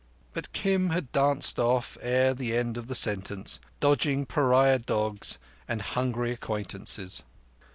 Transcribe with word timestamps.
But 0.33 0.51
Kim 0.51 0.89
had 0.89 1.11
danced 1.11 1.59
off 1.59 1.95
ere 2.01 2.33
the 2.33 2.57
end 2.57 2.75
of 2.75 2.87
the 2.87 2.95
sentence, 2.95 3.59
dodging 3.79 4.25
pariah 4.25 4.79
dogs 4.79 5.37
and 5.67 5.79
hungry 5.79 6.31
acquaintances. 6.31 7.21